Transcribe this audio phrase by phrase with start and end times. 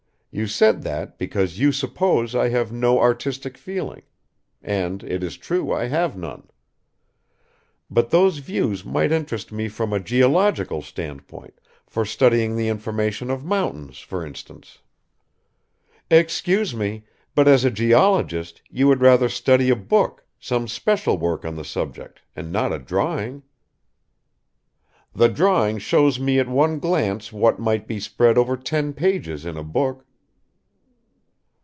[0.33, 4.03] You said that because you suppose I have no artistic feeling
[4.63, 6.47] and it is true I have none;
[7.89, 13.43] but those views might interest me from a geological standpoint, for studying the formation of
[13.43, 14.77] mountains, for instance."
[16.09, 17.03] "Excuse me;
[17.35, 21.65] but as a geologist, you would rather study a book, some special work on the
[21.65, 23.43] subject and not a drawing."
[25.13, 29.57] "The drawing shows me at one glance what might be spread over ten pages in
[29.57, 30.05] a book."